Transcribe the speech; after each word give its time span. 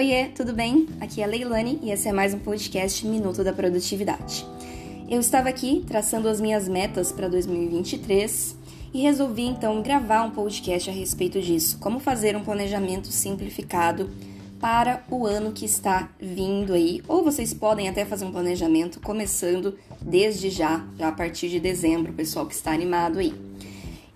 Oiê, 0.00 0.28
tudo 0.28 0.54
bem? 0.54 0.88
Aqui 0.98 1.20
é 1.20 1.24
a 1.24 1.26
Leilani 1.26 1.78
e 1.82 1.90
esse 1.90 2.08
é 2.08 2.12
mais 2.12 2.32
um 2.32 2.38
podcast 2.38 3.06
Minuto 3.06 3.44
da 3.44 3.52
Produtividade. 3.52 4.46
Eu 5.10 5.20
estava 5.20 5.50
aqui 5.50 5.84
traçando 5.86 6.26
as 6.26 6.40
minhas 6.40 6.66
metas 6.66 7.12
para 7.12 7.28
2023 7.28 8.56
e 8.94 9.02
resolvi 9.02 9.42
então 9.42 9.82
gravar 9.82 10.22
um 10.22 10.30
podcast 10.30 10.88
a 10.88 10.92
respeito 10.94 11.38
disso, 11.38 11.76
como 11.80 12.00
fazer 12.00 12.34
um 12.34 12.42
planejamento 12.42 13.08
simplificado 13.08 14.08
para 14.58 15.04
o 15.10 15.26
ano 15.26 15.52
que 15.52 15.66
está 15.66 16.08
vindo 16.18 16.72
aí, 16.72 17.02
ou 17.06 17.22
vocês 17.22 17.52
podem 17.52 17.86
até 17.86 18.06
fazer 18.06 18.24
um 18.24 18.32
planejamento 18.32 19.00
começando 19.00 19.76
desde 20.00 20.48
já, 20.48 20.82
já 20.98 21.08
a 21.08 21.12
partir 21.12 21.50
de 21.50 21.60
dezembro, 21.60 22.14
pessoal 22.14 22.46
que 22.46 22.54
está 22.54 22.72
animado 22.72 23.18
aí. 23.18 23.34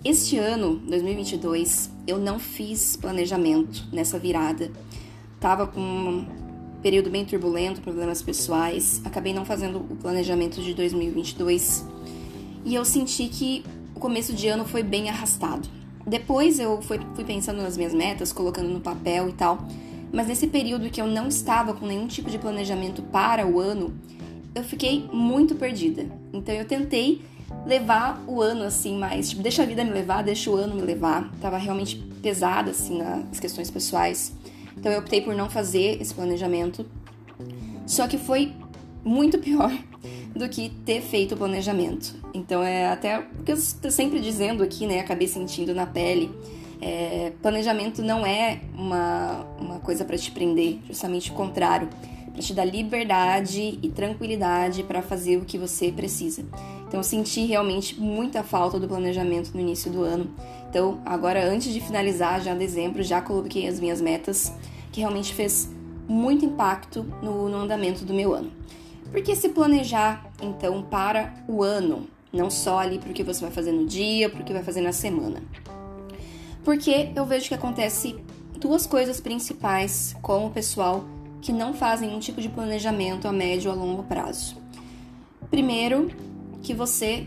Este 0.02 0.38
ano, 0.38 0.76
2022, 0.88 1.90
eu 2.06 2.16
não 2.16 2.38
fiz 2.38 2.96
planejamento 2.96 3.86
nessa 3.92 4.18
virada. 4.18 4.70
Tava 5.44 5.66
com 5.66 5.78
um 5.78 6.26
período 6.80 7.10
bem 7.10 7.22
turbulento, 7.22 7.82
problemas 7.82 8.22
pessoais, 8.22 9.02
acabei 9.04 9.34
não 9.34 9.44
fazendo 9.44 9.76
o 9.76 9.96
planejamento 9.96 10.62
de 10.62 10.72
2022 10.72 11.84
e 12.64 12.74
eu 12.74 12.82
senti 12.82 13.28
que 13.28 13.62
o 13.94 14.00
começo 14.00 14.32
de 14.32 14.48
ano 14.48 14.64
foi 14.64 14.82
bem 14.82 15.10
arrastado. 15.10 15.68
Depois 16.06 16.58
eu 16.58 16.80
fui, 16.80 16.98
fui 17.14 17.24
pensando 17.24 17.60
nas 17.60 17.76
minhas 17.76 17.92
metas, 17.92 18.32
colocando 18.32 18.70
no 18.70 18.80
papel 18.80 19.28
e 19.28 19.32
tal, 19.34 19.58
mas 20.10 20.28
nesse 20.28 20.46
período 20.46 20.88
que 20.88 20.98
eu 20.98 21.06
não 21.06 21.28
estava 21.28 21.74
com 21.74 21.86
nenhum 21.86 22.06
tipo 22.06 22.30
de 22.30 22.38
planejamento 22.38 23.02
para 23.02 23.46
o 23.46 23.60
ano, 23.60 23.92
eu 24.54 24.64
fiquei 24.64 25.06
muito 25.12 25.56
perdida. 25.56 26.06
Então 26.32 26.54
eu 26.54 26.64
tentei 26.64 27.20
levar 27.66 28.24
o 28.26 28.40
ano 28.40 28.64
assim 28.64 28.96
mais, 28.96 29.28
tipo, 29.28 29.42
deixa 29.42 29.62
a 29.62 29.66
vida 29.66 29.84
me 29.84 29.90
levar, 29.90 30.22
deixa 30.22 30.50
o 30.50 30.54
ano 30.54 30.74
me 30.74 30.80
levar. 30.80 31.30
Tava 31.38 31.58
realmente 31.58 31.96
pesada 32.22 32.70
assim 32.70 32.96
nas 32.96 33.38
questões 33.38 33.70
pessoais. 33.70 34.32
Então 34.76 34.90
eu 34.90 34.98
optei 34.98 35.20
por 35.20 35.34
não 35.34 35.48
fazer 35.48 36.00
esse 36.00 36.14
planejamento. 36.14 36.84
Só 37.86 38.06
que 38.06 38.18
foi 38.18 38.52
muito 39.04 39.38
pior 39.38 39.70
do 40.34 40.48
que 40.48 40.70
ter 40.84 41.00
feito 41.00 41.34
o 41.34 41.38
planejamento. 41.38 42.14
Então 42.32 42.62
é 42.62 42.86
até 42.86 43.20
o 43.20 43.42
que 43.44 43.52
eu 43.52 43.56
estou 43.56 43.90
sempre 43.90 44.20
dizendo 44.20 44.62
aqui, 44.62 44.86
né? 44.86 45.00
Acabei 45.00 45.28
sentindo 45.28 45.74
na 45.74 45.86
pele 45.86 46.30
é, 46.84 47.32
planejamento 47.40 48.02
não 48.02 48.26
é 48.26 48.60
uma, 48.76 49.46
uma 49.58 49.80
coisa 49.80 50.04
para 50.04 50.18
te 50.18 50.30
prender, 50.30 50.80
justamente 50.86 51.30
o 51.30 51.34
contrário, 51.34 51.88
para 52.30 52.42
te 52.42 52.52
dar 52.52 52.66
liberdade 52.66 53.78
e 53.82 53.88
tranquilidade 53.88 54.82
para 54.82 55.00
fazer 55.00 55.38
o 55.38 55.46
que 55.46 55.56
você 55.56 55.90
precisa. 55.90 56.44
Então, 56.94 57.00
eu 57.00 57.04
senti 57.04 57.44
realmente 57.44 58.00
muita 58.00 58.44
falta 58.44 58.78
do 58.78 58.86
planejamento 58.86 59.50
no 59.52 59.58
início 59.58 59.90
do 59.90 60.04
ano. 60.04 60.30
Então, 60.70 61.00
agora, 61.04 61.44
antes 61.44 61.72
de 61.72 61.80
finalizar, 61.80 62.40
já 62.40 62.54
em 62.54 62.56
dezembro, 62.56 63.02
já 63.02 63.20
coloquei 63.20 63.66
as 63.66 63.80
minhas 63.80 64.00
metas, 64.00 64.52
que 64.92 65.00
realmente 65.00 65.34
fez 65.34 65.68
muito 66.06 66.44
impacto 66.44 67.02
no, 67.20 67.48
no 67.48 67.56
andamento 67.56 68.04
do 68.04 68.14
meu 68.14 68.32
ano. 68.32 68.52
Porque 69.10 69.34
se 69.34 69.48
planejar, 69.48 70.24
então, 70.40 70.82
para 70.82 71.34
o 71.48 71.64
ano, 71.64 72.06
não 72.32 72.48
só 72.48 72.78
ali 72.78 73.00
para 73.00 73.10
o 73.10 73.12
que 73.12 73.24
você 73.24 73.40
vai 73.40 73.50
fazer 73.50 73.72
no 73.72 73.86
dia, 73.86 74.30
para 74.30 74.42
o 74.42 74.44
que 74.44 74.52
vai 74.52 74.62
fazer 74.62 74.80
na 74.80 74.92
semana. 74.92 75.42
Porque 76.62 77.10
eu 77.16 77.26
vejo 77.26 77.48
que 77.48 77.54
acontece 77.54 78.14
duas 78.56 78.86
coisas 78.86 79.20
principais 79.20 80.14
com 80.22 80.46
o 80.46 80.50
pessoal 80.50 81.04
que 81.42 81.52
não 81.52 81.74
fazem 81.74 82.14
um 82.14 82.20
tipo 82.20 82.40
de 82.40 82.48
planejamento 82.48 83.26
a 83.26 83.32
médio 83.32 83.72
ou 83.72 83.76
a 83.76 83.80
longo 83.84 84.04
prazo. 84.04 84.62
Primeiro, 85.50 86.08
que 86.64 86.74
você 86.74 87.26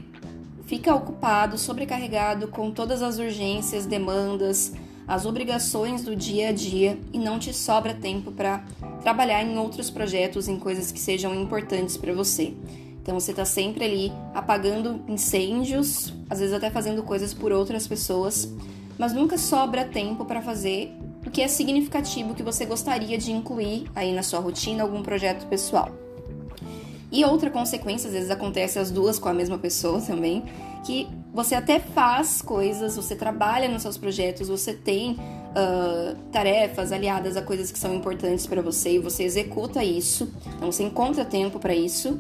fica 0.65 0.93
ocupado, 0.93 1.57
sobrecarregado 1.57 2.49
com 2.49 2.71
todas 2.71 3.01
as 3.01 3.19
urgências, 3.19 3.85
demandas, 3.85 4.73
as 5.07 5.25
obrigações 5.25 6.03
do 6.03 6.15
dia 6.15 6.49
a 6.49 6.51
dia 6.51 6.99
e 7.13 7.19
não 7.19 7.39
te 7.39 7.53
sobra 7.53 7.93
tempo 7.93 8.31
para 8.31 8.65
trabalhar 9.01 9.41
em 9.43 9.57
outros 9.57 9.89
projetos, 9.89 10.49
em 10.49 10.59
coisas 10.59 10.91
que 10.91 10.99
sejam 10.99 11.33
importantes 11.33 11.95
para 11.95 12.13
você. 12.13 12.53
Então 13.01 13.17
você 13.17 13.31
está 13.31 13.45
sempre 13.45 13.85
ali 13.85 14.11
apagando 14.33 15.01
incêndios, 15.07 16.13
às 16.29 16.39
vezes 16.39 16.53
até 16.53 16.69
fazendo 16.69 17.03
coisas 17.03 17.33
por 17.33 17.53
outras 17.53 17.87
pessoas, 17.87 18.51
mas 18.97 19.13
nunca 19.13 19.37
sobra 19.37 19.85
tempo 19.85 20.25
para 20.25 20.41
fazer 20.41 20.91
o 21.25 21.29
que 21.29 21.41
é 21.41 21.47
significativo 21.47 22.33
que 22.33 22.43
você 22.43 22.65
gostaria 22.65 23.17
de 23.17 23.31
incluir 23.31 23.89
aí 23.95 24.13
na 24.13 24.23
sua 24.23 24.39
rotina, 24.39 24.83
algum 24.83 25.03
projeto 25.03 25.45
pessoal. 25.47 26.06
E 27.11 27.23
outra 27.23 27.49
consequência, 27.49 28.07
às 28.07 28.13
vezes 28.13 28.29
acontece 28.29 28.77
as 28.79 28.91
duas 28.91 29.17
com 29.17 29.29
a 29.29 29.33
mesma 29.33 29.57
pessoa 29.57 30.01
também, 30.01 30.43
que 30.85 31.07
você 31.33 31.55
até 31.55 31.79
faz 31.79 32.41
coisas, 32.41 32.95
você 32.95 33.15
trabalha 33.15 33.69
nos 33.69 33.81
seus 33.81 33.97
projetos, 33.97 34.49
você 34.49 34.73
tem 34.73 35.11
uh, 35.11 36.15
tarefas 36.31 36.91
aliadas 36.91 37.37
a 37.37 37.41
coisas 37.41 37.71
que 37.71 37.79
são 37.79 37.95
importantes 37.95 38.45
para 38.45 38.61
você 38.61 38.95
e 38.95 38.99
você 38.99 39.23
executa 39.23 39.83
isso, 39.83 40.31
então 40.55 40.71
você 40.71 40.83
encontra 40.83 41.23
tempo 41.23 41.59
para 41.59 41.73
isso, 41.73 42.19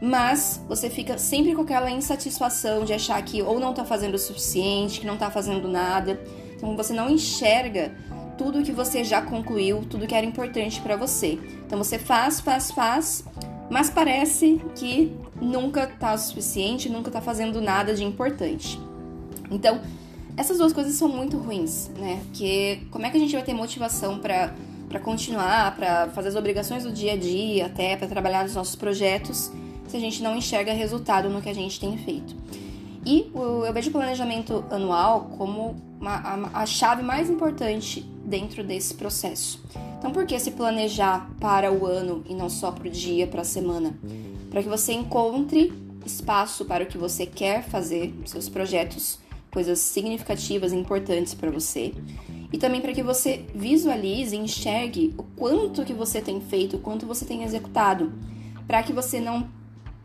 mas 0.00 0.62
você 0.68 0.90
fica 0.90 1.18
sempre 1.18 1.54
com 1.54 1.62
aquela 1.62 1.90
insatisfação 1.90 2.84
de 2.84 2.92
achar 2.92 3.20
que 3.22 3.42
ou 3.42 3.58
não 3.58 3.72
tá 3.72 3.84
fazendo 3.84 4.14
o 4.14 4.18
suficiente, 4.18 5.00
que 5.00 5.06
não 5.06 5.16
tá 5.16 5.30
fazendo 5.30 5.66
nada. 5.68 6.20
Então 6.54 6.76
você 6.76 6.92
não 6.92 7.08
enxerga 7.08 7.94
tudo 8.36 8.62
que 8.62 8.72
você 8.72 9.02
já 9.02 9.22
concluiu, 9.22 9.84
tudo 9.88 10.06
que 10.06 10.14
era 10.14 10.26
importante 10.26 10.80
para 10.80 10.96
você. 10.96 11.38
Então 11.66 11.78
você 11.78 11.98
faz, 11.98 12.40
faz, 12.40 12.70
faz, 12.70 13.24
mas 13.70 13.90
parece 13.90 14.60
que 14.74 15.12
nunca 15.40 15.86
tá 15.86 16.14
o 16.14 16.18
suficiente, 16.18 16.88
nunca 16.88 17.10
tá 17.10 17.20
fazendo 17.20 17.60
nada 17.60 17.94
de 17.94 18.04
importante. 18.04 18.80
Então, 19.50 19.80
essas 20.36 20.58
duas 20.58 20.72
coisas 20.72 20.94
são 20.94 21.08
muito 21.08 21.36
ruins, 21.36 21.90
né? 21.98 22.20
Porque 22.26 22.80
como 22.90 23.06
é 23.06 23.10
que 23.10 23.16
a 23.16 23.20
gente 23.20 23.32
vai 23.32 23.42
ter 23.42 23.54
motivação 23.54 24.18
para 24.18 24.54
para 24.88 25.00
continuar, 25.00 25.74
para 25.74 26.08
fazer 26.10 26.28
as 26.28 26.36
obrigações 26.36 26.84
do 26.84 26.92
dia 26.92 27.14
a 27.14 27.16
dia, 27.16 27.66
até 27.66 27.96
para 27.96 28.06
trabalhar 28.06 28.44
nos 28.44 28.54
nossos 28.54 28.76
projetos? 28.76 29.50
se 29.88 29.96
a 29.96 30.00
gente 30.00 30.22
não 30.22 30.36
enxerga 30.36 30.72
resultado 30.72 31.28
no 31.28 31.40
que 31.40 31.48
a 31.48 31.54
gente 31.54 31.78
tem 31.78 31.96
feito. 31.96 32.34
E 33.04 33.30
eu 33.34 33.72
vejo 33.72 33.90
o 33.90 33.92
planejamento 33.92 34.64
anual 34.70 35.30
como 35.38 35.76
uma, 36.00 36.16
a, 36.16 36.62
a 36.62 36.66
chave 36.66 37.02
mais 37.02 37.30
importante 37.30 38.00
dentro 38.24 38.64
desse 38.64 38.94
processo. 38.94 39.62
Então, 39.98 40.10
por 40.12 40.26
que 40.26 40.38
se 40.38 40.50
planejar 40.50 41.30
para 41.40 41.72
o 41.72 41.86
ano 41.86 42.22
e 42.28 42.34
não 42.34 42.48
só 42.48 42.70
para 42.70 42.86
o 42.86 42.90
dia, 42.90 43.26
para 43.26 43.42
a 43.42 43.44
semana? 43.44 43.98
Para 44.50 44.62
que 44.62 44.68
você 44.68 44.92
encontre 44.92 45.72
espaço 46.04 46.64
para 46.64 46.84
o 46.84 46.86
que 46.86 46.96
você 46.96 47.26
quer 47.26 47.64
fazer, 47.64 48.14
seus 48.24 48.48
projetos, 48.48 49.18
coisas 49.50 49.78
significativas 49.78 50.72
e 50.72 50.76
importantes 50.76 51.34
para 51.34 51.50
você. 51.50 51.92
E 52.52 52.58
também 52.58 52.80
para 52.80 52.92
que 52.92 53.02
você 53.02 53.44
visualize 53.54 54.36
enxergue 54.36 55.14
o 55.18 55.22
quanto 55.22 55.84
que 55.84 55.92
você 55.92 56.20
tem 56.20 56.40
feito, 56.40 56.76
o 56.76 56.78
quanto 56.78 57.06
você 57.06 57.24
tem 57.24 57.42
executado, 57.42 58.12
para 58.66 58.82
que 58.82 58.92
você 58.92 59.20
não 59.20 59.48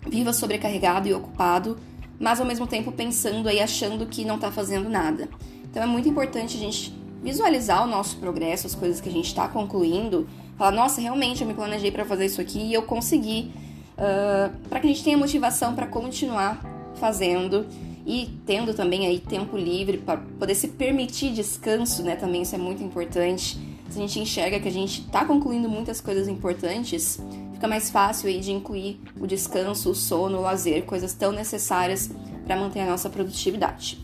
viva 0.08 0.34
sobrecarregado 0.34 1.08
e 1.08 1.14
ocupado, 1.14 1.78
mas 2.20 2.40
ao 2.40 2.46
mesmo 2.46 2.66
tempo 2.66 2.92
pensando 2.92 3.50
e 3.50 3.60
achando 3.60 4.06
que 4.06 4.26
não 4.26 4.36
está 4.36 4.52
fazendo 4.52 4.90
nada. 4.90 5.30
Então 5.70 5.84
é 5.84 5.86
muito 5.86 6.10
importante 6.10 6.58
a 6.58 6.60
gente 6.60 6.94
visualizar 7.22 7.84
o 7.84 7.88
nosso 7.88 8.18
progresso, 8.18 8.68
as 8.68 8.76
coisas 8.76 9.00
que 9.00 9.08
a 9.08 9.12
gente 9.12 9.28
está 9.28 9.48
concluindo, 9.48 10.28
falar, 10.58 10.72
nossa, 10.72 11.00
realmente 11.00 11.42
eu 11.42 11.48
me 11.48 11.54
planejei 11.54 11.92
para 11.92 12.04
fazer 12.04 12.26
isso 12.26 12.42
aqui 12.42 12.60
e 12.60 12.74
eu 12.74 12.84
consegui, 12.84 13.52
uh, 13.98 14.52
para 14.68 14.80
que 14.80 14.88
a 14.88 14.90
gente 14.90 15.04
tenha 15.04 15.18
motivação 15.18 15.76
para 15.76 15.88
continuar 15.88 16.60
fazendo 16.96 17.66
e 18.06 18.30
tendo 18.46 18.74
também 18.74 19.06
aí 19.06 19.20
tempo 19.20 19.56
livre 19.56 19.98
para 19.98 20.18
poder 20.18 20.56
se 20.56 20.70
permitir 20.70 21.32
descanso, 21.32 22.02
né? 22.04 22.16
Também 22.16 22.42
isso 22.42 22.56
é 22.56 22.58
muito 22.58 22.84
importante. 22.84 23.58
Se 23.90 23.98
a 23.98 24.02
gente 24.02 24.20
enxerga 24.20 24.60
que 24.60 24.68
a 24.68 24.72
gente 24.72 25.02
está 25.02 25.26
concluindo 25.26 25.70
muitas 25.70 26.02
coisas 26.02 26.28
importantes, 26.28 27.20
fica 27.54 27.68
mais 27.68 27.92
fácil 27.92 28.28
aí 28.30 28.40
de 28.40 28.52
incluir 28.52 29.00
o 29.20 29.28
descanso, 29.28 29.92
o 29.92 29.96
sono, 29.96 30.40
o 30.40 30.42
lazer, 30.42 30.84
coisas 30.86 31.14
tão 31.14 31.32
necessárias 31.32 32.10
para 32.46 32.56
manter 32.56 32.80
a 32.80 32.86
nossa 32.88 33.10
produtividade. 33.10 34.00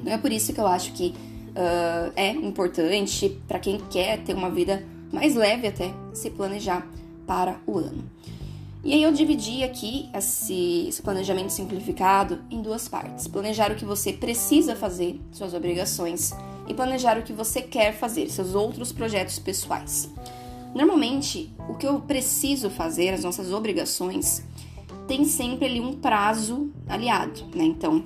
Então 0.00 0.12
é 0.12 0.18
por 0.18 0.30
isso 0.30 0.52
que 0.52 0.60
eu 0.60 0.66
acho 0.66 0.92
que 0.92 1.14
uh, 1.50 2.12
é 2.16 2.30
importante 2.30 3.40
para 3.46 3.58
quem 3.58 3.78
quer 3.90 4.22
ter 4.22 4.34
uma 4.34 4.50
vida 4.50 4.84
mais 5.12 5.34
leve 5.34 5.66
até 5.66 5.92
se 6.12 6.30
planejar 6.30 6.86
para 7.26 7.60
o 7.66 7.78
ano. 7.78 8.04
E 8.82 8.94
aí 8.94 9.02
eu 9.02 9.12
dividi 9.12 9.62
aqui 9.62 10.08
esse, 10.14 10.86
esse, 10.88 11.02
planejamento 11.02 11.50
simplificado 11.50 12.40
em 12.50 12.62
duas 12.62 12.88
partes. 12.88 13.28
Planejar 13.28 13.70
o 13.70 13.74
que 13.74 13.84
você 13.84 14.12
precisa 14.12 14.74
fazer, 14.74 15.20
suas 15.32 15.52
obrigações, 15.52 16.32
e 16.66 16.72
planejar 16.72 17.18
o 17.18 17.22
que 17.22 17.32
você 17.32 17.60
quer 17.60 17.92
fazer, 17.92 18.30
seus 18.30 18.54
outros 18.54 18.90
projetos 18.90 19.38
pessoais. 19.38 20.08
Normalmente, 20.74 21.52
o 21.68 21.74
que 21.74 21.86
eu 21.86 22.00
preciso 22.00 22.70
fazer, 22.70 23.10
as 23.10 23.24
nossas 23.24 23.52
obrigações, 23.52 24.42
tem 25.06 25.24
sempre 25.24 25.66
ali 25.66 25.80
um 25.80 25.94
prazo 25.94 26.70
aliado, 26.88 27.44
né? 27.54 27.64
Então, 27.64 28.04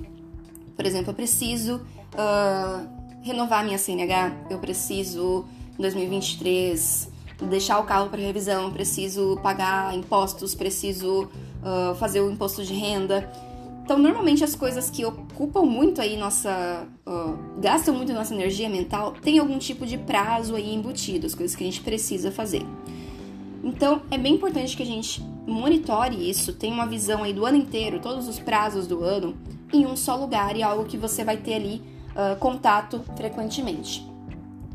por 0.75 0.85
exemplo, 0.85 1.11
eu 1.11 1.13
preciso 1.13 1.75
uh, 2.15 2.94
renovar 3.25 3.65
minha 3.65 3.79
CNH, 3.79 4.31
eu 4.51 4.59
preciso, 4.59 5.45
em 5.79 5.81
2023, 5.81 7.09
deixar 7.49 7.79
o 7.79 7.83
carro 7.83 8.07
para 8.07 8.21
revisão, 8.21 8.71
preciso 8.71 9.39
pagar 9.41 9.95
impostos, 9.95 10.53
preciso 10.53 11.23
uh, 11.23 11.95
fazer 11.95 12.21
o 12.21 12.29
imposto 12.29 12.63
de 12.63 12.75
renda. 12.75 13.27
Então, 13.83 13.97
normalmente 13.97 14.43
as 14.43 14.53
coisas 14.53 14.91
que 14.91 15.03
ocupam 15.03 15.63
muito 15.63 16.01
aí 16.01 16.17
nossa. 16.17 16.87
Uh, 17.03 17.59
gastam 17.59 17.95
muito 17.95 18.13
nossa 18.13 18.33
energia 18.33 18.69
mental 18.69 19.13
tem 19.13 19.39
algum 19.39 19.57
tipo 19.57 19.87
de 19.87 19.97
prazo 19.97 20.55
aí 20.55 20.73
embutido, 20.73 21.25
as 21.25 21.33
coisas 21.33 21.55
que 21.55 21.63
a 21.63 21.67
gente 21.67 21.81
precisa 21.81 22.31
fazer. 22.31 22.61
Então, 23.63 24.03
é 24.11 24.19
bem 24.19 24.35
importante 24.35 24.77
que 24.77 24.83
a 24.83 24.85
gente 24.85 25.23
monitore 25.47 26.29
isso, 26.29 26.53
tenha 26.53 26.73
uma 26.73 26.85
visão 26.85 27.23
aí 27.23 27.33
do 27.33 27.43
ano 27.43 27.57
inteiro, 27.57 27.99
todos 27.99 28.27
os 28.27 28.37
prazos 28.37 28.85
do 28.85 29.03
ano, 29.03 29.35
em 29.73 29.83
um 29.83 29.95
só 29.95 30.15
lugar 30.15 30.55
e 30.55 30.61
algo 30.61 30.85
que 30.85 30.97
você 30.97 31.23
vai 31.23 31.37
ter 31.37 31.55
ali 31.55 31.94
uh, 32.15 32.35
contato 32.37 33.03
frequentemente. 33.15 34.05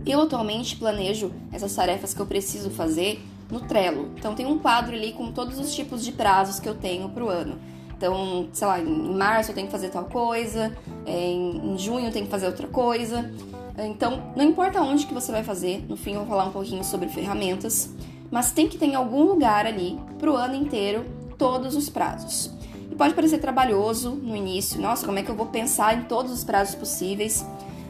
Eu 0.06 0.22
atualmente 0.22 0.76
planejo 0.76 1.32
essas 1.52 1.74
tarefas 1.74 2.14
que 2.14 2.20
eu 2.20 2.26
preciso 2.26 2.70
fazer 2.70 3.22
no 3.50 3.60
Trello. 3.60 4.10
Então 4.16 4.34
tem 4.34 4.46
um 4.46 4.58
quadro 4.58 4.94
ali 4.94 5.12
com 5.12 5.32
todos 5.32 5.58
os 5.58 5.74
tipos 5.74 6.04
de 6.04 6.12
prazos 6.12 6.60
que 6.60 6.68
eu 6.68 6.74
tenho 6.74 7.08
para 7.08 7.24
o 7.24 7.28
ano. 7.28 7.58
Então, 7.96 8.48
sei 8.52 8.66
lá, 8.66 8.80
em 8.80 9.14
março 9.14 9.50
eu 9.50 9.54
tenho 9.54 9.66
que 9.66 9.72
fazer 9.72 9.90
tal 9.90 10.04
coisa, 10.04 10.74
é, 11.04 11.30
em 11.32 11.76
junho 11.76 12.06
eu 12.06 12.12
tenho 12.12 12.24
que 12.24 12.30
fazer 12.30 12.46
outra 12.46 12.66
coisa. 12.66 13.30
Então, 13.78 14.32
não 14.34 14.44
importa 14.44 14.80
onde 14.80 15.06
que 15.06 15.12
você 15.12 15.30
vai 15.30 15.42
fazer, 15.42 15.84
no 15.88 15.96
fim 15.96 16.12
eu 16.12 16.20
vou 16.20 16.28
falar 16.28 16.44
um 16.44 16.50
pouquinho 16.50 16.82
sobre 16.82 17.08
ferramentas, 17.08 17.94
mas 18.30 18.52
tem 18.52 18.68
que 18.68 18.78
ter 18.78 18.86
em 18.86 18.94
algum 18.94 19.24
lugar 19.24 19.66
ali 19.66 19.98
para 20.18 20.30
o 20.30 20.36
ano 20.36 20.54
inteiro 20.54 21.04
todos 21.36 21.76
os 21.76 21.88
prazos. 21.90 22.50
Pode 23.00 23.14
parecer 23.14 23.38
trabalhoso 23.38 24.10
no 24.10 24.36
início, 24.36 24.78
nossa, 24.78 25.06
como 25.06 25.18
é 25.18 25.22
que 25.22 25.30
eu 25.30 25.34
vou 25.34 25.46
pensar 25.46 25.96
em 25.96 26.02
todos 26.02 26.30
os 26.30 26.44
prazos 26.44 26.74
possíveis? 26.74 27.42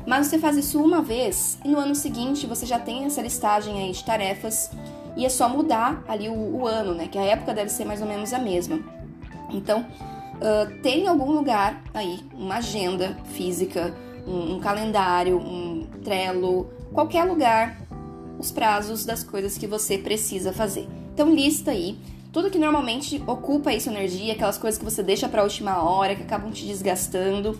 Mas 0.06 0.28
você 0.28 0.38
faz 0.38 0.56
isso 0.56 0.80
uma 0.80 1.02
vez 1.02 1.58
e 1.64 1.68
no 1.68 1.78
ano 1.78 1.96
seguinte 1.96 2.46
você 2.46 2.64
já 2.64 2.78
tem 2.78 3.06
essa 3.06 3.20
listagem 3.20 3.82
aí 3.82 3.90
de 3.90 4.04
tarefas 4.04 4.70
e 5.16 5.26
é 5.26 5.28
só 5.28 5.48
mudar 5.48 6.04
ali 6.06 6.28
o, 6.28 6.60
o 6.60 6.64
ano, 6.64 6.94
né? 6.94 7.08
Que 7.08 7.18
a 7.18 7.24
época 7.24 7.52
deve 7.52 7.70
ser 7.70 7.84
mais 7.84 8.00
ou 8.00 8.06
menos 8.06 8.32
a 8.32 8.38
mesma. 8.38 8.78
Então, 9.50 9.80
uh, 9.80 10.80
tem 10.80 11.00
em 11.00 11.08
algum 11.08 11.32
lugar 11.32 11.82
aí 11.92 12.20
uma 12.32 12.58
agenda 12.58 13.18
física, 13.34 13.92
um, 14.24 14.54
um 14.54 14.60
calendário, 14.60 15.38
um 15.38 15.88
Trello, 16.04 16.70
qualquer 16.92 17.24
lugar, 17.24 17.82
os 18.38 18.52
prazos 18.52 19.04
das 19.04 19.24
coisas 19.24 19.58
que 19.58 19.66
você 19.66 19.98
precisa 19.98 20.52
fazer. 20.52 20.86
Então, 21.12 21.34
lista 21.34 21.72
aí 21.72 21.98
tudo 22.32 22.50
que 22.50 22.58
normalmente 22.58 23.22
ocupa 23.26 23.70
aí 23.70 23.80
sua 23.80 23.92
energia, 23.92 24.32
aquelas 24.32 24.56
coisas 24.56 24.78
que 24.78 24.84
você 24.84 25.02
deixa 25.02 25.28
para 25.28 25.40
a 25.40 25.44
última 25.44 25.82
hora, 25.82 26.14
que 26.14 26.22
acabam 26.22 26.50
te 26.52 26.64
desgastando. 26.64 27.58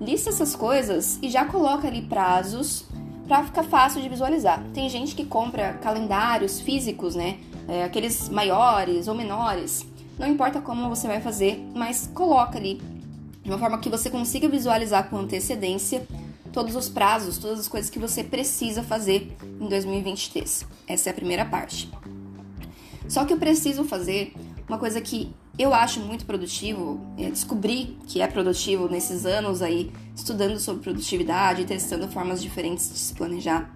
Lista 0.00 0.30
essas 0.30 0.54
coisas 0.54 1.18
e 1.22 1.30
já 1.30 1.44
coloca 1.44 1.86
ali 1.86 2.02
prazos 2.02 2.84
para 3.26 3.44
ficar 3.44 3.62
fácil 3.62 4.02
de 4.02 4.08
visualizar. 4.08 4.62
Tem 4.74 4.88
gente 4.88 5.14
que 5.14 5.24
compra 5.24 5.74
calendários 5.74 6.60
físicos, 6.60 7.14
né? 7.14 7.38
É, 7.68 7.84
aqueles 7.84 8.28
maiores 8.28 9.08
ou 9.08 9.14
menores. 9.14 9.86
Não 10.18 10.26
importa 10.26 10.60
como 10.60 10.88
você 10.88 11.06
vai 11.06 11.20
fazer, 11.20 11.64
mas 11.74 12.10
coloca 12.12 12.58
ali 12.58 12.82
de 13.42 13.50
uma 13.50 13.58
forma 13.58 13.78
que 13.78 13.88
você 13.88 14.10
consiga 14.10 14.48
visualizar 14.48 15.08
com 15.08 15.16
antecedência 15.16 16.06
todos 16.52 16.76
os 16.76 16.88
prazos, 16.88 17.38
todas 17.38 17.60
as 17.60 17.68
coisas 17.68 17.88
que 17.88 17.98
você 17.98 18.22
precisa 18.22 18.82
fazer 18.82 19.34
em 19.58 19.68
2023. 19.68 20.66
Essa 20.86 21.08
é 21.08 21.12
a 21.12 21.14
primeira 21.14 21.44
parte. 21.46 21.90
Só 23.08 23.24
que 23.24 23.32
eu 23.32 23.38
preciso 23.38 23.84
fazer 23.84 24.32
uma 24.68 24.78
coisa 24.78 25.00
que 25.00 25.32
eu 25.58 25.74
acho 25.74 26.00
muito 26.00 26.24
produtivo, 26.24 27.00
é 27.18 27.28
descobri 27.28 27.96
que 28.06 28.22
é 28.22 28.26
produtivo 28.26 28.88
nesses 28.88 29.26
anos 29.26 29.60
aí, 29.60 29.92
estudando 30.16 30.58
sobre 30.58 30.82
produtividade, 30.82 31.64
testando 31.64 32.08
formas 32.08 32.40
diferentes 32.40 32.90
de 32.90 32.98
se 32.98 33.14
planejar, 33.14 33.74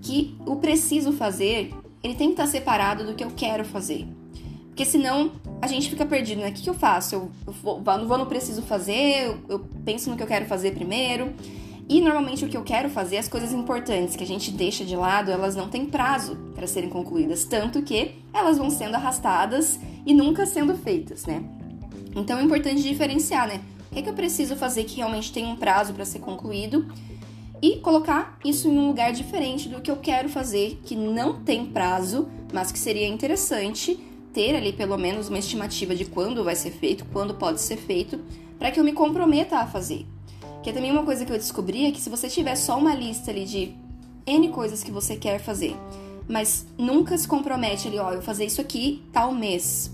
que 0.00 0.34
o 0.46 0.56
preciso 0.56 1.12
fazer, 1.12 1.72
ele 2.02 2.14
tem 2.14 2.28
que 2.28 2.32
estar 2.32 2.46
separado 2.46 3.04
do 3.04 3.14
que 3.14 3.22
eu 3.22 3.30
quero 3.30 3.64
fazer. 3.64 4.06
Porque 4.68 4.86
senão 4.86 5.32
a 5.60 5.66
gente 5.66 5.90
fica 5.90 6.06
perdido, 6.06 6.40
né? 6.40 6.48
O 6.48 6.52
que, 6.52 6.62
que 6.62 6.70
eu 6.70 6.74
faço? 6.74 7.14
Eu, 7.14 7.30
eu 7.46 7.52
vou, 7.52 7.82
não 7.82 8.08
vou 8.08 8.16
no 8.16 8.24
preciso 8.24 8.62
fazer, 8.62 9.26
eu, 9.26 9.38
eu 9.48 9.58
penso 9.84 10.08
no 10.08 10.16
que 10.16 10.22
eu 10.22 10.26
quero 10.26 10.46
fazer 10.46 10.72
primeiro. 10.72 11.34
E 11.88 12.00
normalmente 12.00 12.44
o 12.44 12.48
que 12.48 12.56
eu 12.56 12.62
quero 12.62 12.88
fazer, 12.88 13.18
as 13.18 13.28
coisas 13.28 13.52
importantes 13.52 14.16
que 14.16 14.24
a 14.24 14.26
gente 14.26 14.50
deixa 14.50 14.84
de 14.84 14.96
lado, 14.96 15.30
elas 15.30 15.54
não 15.56 15.68
têm 15.68 15.86
prazo 15.86 16.36
para 16.54 16.66
serem 16.66 16.88
concluídas, 16.88 17.44
tanto 17.44 17.82
que 17.82 18.16
elas 18.32 18.56
vão 18.56 18.70
sendo 18.70 18.94
arrastadas 18.94 19.78
e 20.06 20.14
nunca 20.14 20.46
sendo 20.46 20.74
feitas, 20.74 21.26
né? 21.26 21.42
Então 22.14 22.38
é 22.38 22.42
importante 22.42 22.82
diferenciar, 22.82 23.48
né? 23.48 23.60
O 23.90 23.94
que, 23.94 23.98
é 23.98 24.02
que 24.02 24.08
eu 24.08 24.14
preciso 24.14 24.56
fazer 24.56 24.84
que 24.84 24.96
realmente 24.96 25.32
tem 25.32 25.44
um 25.46 25.56
prazo 25.56 25.92
para 25.92 26.04
ser 26.04 26.20
concluído 26.20 26.86
e 27.60 27.76
colocar 27.76 28.38
isso 28.44 28.68
em 28.68 28.78
um 28.78 28.88
lugar 28.88 29.12
diferente 29.12 29.68
do 29.68 29.80
que 29.80 29.90
eu 29.90 29.96
quero 29.96 30.28
fazer 30.28 30.80
que 30.84 30.96
não 30.96 31.42
tem 31.42 31.66
prazo, 31.66 32.28
mas 32.52 32.72
que 32.72 32.78
seria 32.78 33.06
interessante 33.06 33.98
ter 34.32 34.56
ali 34.56 34.72
pelo 34.72 34.96
menos 34.96 35.28
uma 35.28 35.38
estimativa 35.38 35.94
de 35.94 36.06
quando 36.06 36.42
vai 36.42 36.56
ser 36.56 36.70
feito, 36.70 37.04
quando 37.12 37.34
pode 37.34 37.60
ser 37.60 37.76
feito, 37.76 38.18
para 38.58 38.70
que 38.70 38.80
eu 38.80 38.84
me 38.84 38.92
comprometa 38.92 39.58
a 39.58 39.66
fazer. 39.66 40.06
Que 40.62 40.70
é 40.70 40.72
também 40.72 40.90
uma 40.90 41.04
coisa 41.04 41.24
que 41.24 41.32
eu 41.32 41.36
descobri 41.36 41.86
é 41.86 41.90
que 41.90 42.00
se 42.00 42.08
você 42.08 42.28
tiver 42.28 42.54
só 42.54 42.78
uma 42.78 42.94
lista 42.94 43.30
ali 43.30 43.44
de 43.44 43.74
N 44.26 44.48
coisas 44.48 44.82
que 44.84 44.90
você 44.90 45.16
quer 45.16 45.38
fazer, 45.40 45.76
mas 46.28 46.66
nunca 46.78 47.16
se 47.18 47.26
compromete 47.26 47.88
ali, 47.88 47.98
ó, 47.98 48.10
eu 48.10 48.14
vou 48.14 48.22
fazer 48.22 48.44
isso 48.44 48.60
aqui 48.60 49.02
tal 49.12 49.32
mês, 49.32 49.90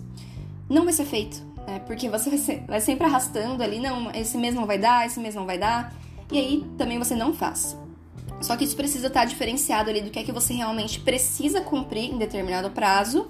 não 0.69 0.85
vai 0.85 0.93
ser 0.93 1.07
feito, 1.07 1.43
né? 1.67 1.79
Porque 1.81 2.11
você 2.11 2.63
vai, 2.67 2.81
sempre 2.81 3.07
arrastando 3.07 3.63
ali, 3.63 3.81
não, 3.81 4.11
esse 4.11 4.37
mês 4.37 4.55
não 4.55 4.67
vai 4.67 4.79
dar, 4.79 5.07
esse 5.07 5.19
mês 5.19 5.35
não 5.35 5.47
vai 5.47 5.57
dar, 5.57 5.95
e 6.31 6.39
aí 6.39 6.65
também 6.77 6.99
você 6.99 7.15
não 7.15 7.33
faz. 7.33 7.77
Só 8.41 8.57
que 8.57 8.65
isso 8.65 8.77
precisa 8.77 9.09
estar 9.09 9.25
diferenciado 9.25 9.91
ali 9.91 10.03
do 10.03 10.11
que 10.11 10.19
é 10.19 10.23
que 10.23 10.31
você 10.31 10.53
realmente 10.53 11.01
precisa 11.01 11.61
cumprir 11.61 12.13
em 12.13 12.19
determinado 12.19 12.71
prazo 12.71 13.29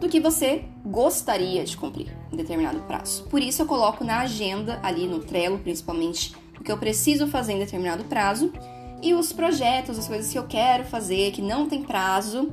do 0.00 0.08
que 0.08 0.20
você 0.20 0.64
gostaria 0.84 1.64
de 1.64 1.76
cumprir 1.76 2.08
em 2.32 2.36
determinado 2.36 2.80
prazo. 2.80 3.24
Por 3.24 3.40
isso 3.40 3.62
eu 3.62 3.66
coloco 3.66 4.04
na 4.04 4.20
agenda 4.20 4.80
ali 4.82 5.06
no 5.06 5.20
Trello, 5.20 5.58
principalmente 5.58 6.34
que 6.66 6.72
eu 6.72 6.76
preciso 6.76 7.28
fazer 7.28 7.52
em 7.52 7.60
determinado 7.60 8.04
prazo 8.04 8.52
e 9.00 9.14
os 9.14 9.32
projetos, 9.32 9.98
as 9.98 10.08
coisas 10.08 10.30
que 10.30 10.38
eu 10.38 10.44
quero 10.44 10.84
fazer 10.84 11.30
que 11.30 11.40
não 11.40 11.68
tem 11.68 11.82
prazo, 11.82 12.52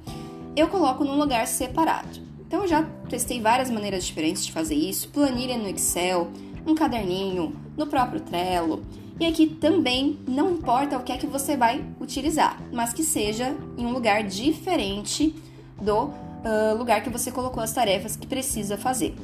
eu 0.55 0.67
coloco 0.67 1.03
num 1.03 1.17
lugar 1.17 1.47
separado. 1.47 2.21
Então 2.45 2.61
eu 2.61 2.67
já 2.67 2.83
testei 3.09 3.41
várias 3.41 3.71
maneiras 3.71 4.05
diferentes 4.05 4.45
de 4.45 4.51
fazer 4.51 4.75
isso, 4.75 5.09
planilha 5.09 5.57
no 5.57 5.67
Excel, 5.67 6.29
um 6.65 6.75
caderninho, 6.75 7.55
no 7.75 7.87
próprio 7.87 8.21
Trello. 8.21 8.83
E 9.19 9.25
aqui 9.25 9.47
também 9.47 10.19
não 10.27 10.51
importa 10.51 10.97
o 10.97 11.03
que 11.03 11.11
é 11.11 11.17
que 11.17 11.25
você 11.25 11.57
vai 11.57 11.83
utilizar, 11.99 12.61
mas 12.71 12.93
que 12.93 13.03
seja 13.03 13.55
em 13.77 13.85
um 13.85 13.91
lugar 13.91 14.23
diferente 14.23 15.35
do 15.81 16.05
uh, 16.05 16.77
lugar 16.77 17.01
que 17.01 17.09
você 17.09 17.31
colocou 17.31 17.63
as 17.63 17.73
tarefas 17.73 18.15
que 18.15 18.27
precisa 18.27 18.77
fazer. 18.77 19.15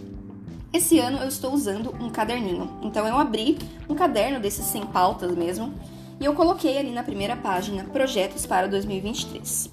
Esse 0.71 0.99
ano 0.99 1.17
eu 1.17 1.27
estou 1.27 1.51
usando 1.51 1.95
um 1.99 2.11
caderninho, 2.11 2.69
então 2.83 3.07
eu 3.07 3.17
abri 3.17 3.57
um 3.89 3.95
caderno 3.95 4.39
desses 4.39 4.65
sem 4.65 4.85
pautas 4.85 5.35
mesmo 5.35 5.73
e 6.19 6.25
eu 6.25 6.35
coloquei 6.35 6.77
ali 6.77 6.91
na 6.91 7.01
primeira 7.01 7.35
página 7.35 7.83
projetos 7.85 8.45
para 8.45 8.67
2023. 8.67 9.71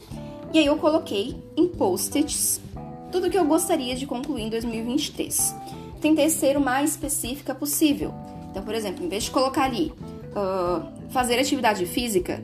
E 0.55 0.59
aí 0.59 0.65
eu 0.65 0.77
coloquei 0.79 1.37
em 1.55 1.69
post-its 1.69 2.63
tudo 3.13 3.29
que 3.29 3.37
eu 3.37 3.45
gostaria 3.45 3.95
de 3.95 4.07
concluir 4.07 4.45
em 4.45 4.49
2023. 4.49 5.55
Tentei 6.01 6.31
ser 6.31 6.57
o 6.57 6.61
mais 6.61 6.93
específica 6.93 7.55
possível. 7.55 8.15
Então, 8.51 8.63
por 8.63 8.75
exemplo, 8.75 9.05
em 9.05 9.09
vez 9.09 9.25
de 9.25 9.31
colocar 9.31 9.65
ali 9.65 9.93
uh, 10.33 11.11
fazer 11.11 11.39
atividade 11.39 11.85
física, 11.85 12.43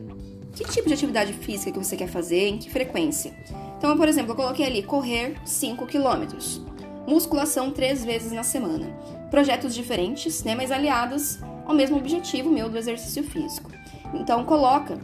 que 0.54 0.64
tipo 0.64 0.88
de 0.88 0.94
atividade 0.94 1.32
física 1.32 1.72
que 1.72 1.78
você 1.78 1.96
quer 1.96 2.08
fazer, 2.08 2.48
em 2.48 2.58
que 2.58 2.68
frequência? 2.68 3.32
Então, 3.78 3.96
por 3.96 4.08
exemplo, 4.08 4.32
eu 4.32 4.36
coloquei 4.36 4.66
ali 4.66 4.82
correr 4.82 5.36
5 5.46 5.86
quilômetros 5.86 6.60
musculação 7.06 7.70
três 7.70 8.04
vezes 8.04 8.32
na 8.32 8.42
semana. 8.42 8.86
Projetos 9.30 9.74
diferentes, 9.74 10.42
né, 10.44 10.54
mas 10.54 10.70
aliados 10.70 11.38
ao 11.66 11.74
mesmo 11.74 11.96
objetivo 11.96 12.50
meu 12.50 12.68
do 12.68 12.78
exercício 12.78 13.22
físico. 13.24 13.70
Então 14.14 14.44
coloca 14.44 14.98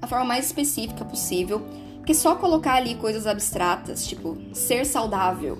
a 0.00 0.06
forma 0.06 0.24
mais 0.24 0.46
específica 0.46 1.04
possível, 1.04 1.62
porque 1.98 2.14
só 2.14 2.34
colocar 2.34 2.74
ali 2.74 2.94
coisas 2.94 3.26
abstratas, 3.26 4.06
tipo 4.06 4.36
ser 4.52 4.84
saudável, 4.84 5.58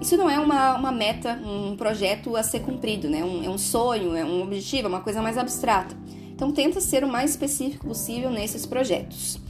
isso 0.00 0.16
não 0.16 0.30
é 0.30 0.38
uma, 0.38 0.76
uma 0.76 0.92
meta, 0.92 1.40
um 1.44 1.76
projeto 1.76 2.36
a 2.36 2.42
ser 2.42 2.60
cumprido, 2.60 3.08
né? 3.08 3.24
Um, 3.24 3.42
é 3.44 3.48
um 3.48 3.58
sonho, 3.58 4.14
é 4.14 4.24
um 4.24 4.42
objetivo, 4.42 4.86
é 4.86 4.88
uma 4.88 5.00
coisa 5.00 5.20
mais 5.20 5.36
abstrata. 5.36 5.96
Então 6.30 6.52
tenta 6.52 6.80
ser 6.80 7.02
o 7.02 7.08
mais 7.08 7.30
específico 7.30 7.86
possível 7.86 8.30
nesses 8.30 8.64
projetos. 8.64 9.40